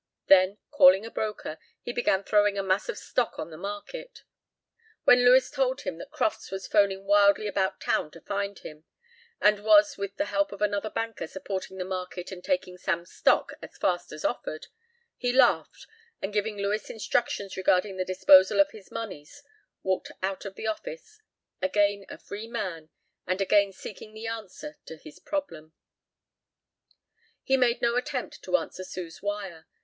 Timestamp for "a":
1.05-1.11, 2.57-2.63, 22.09-22.17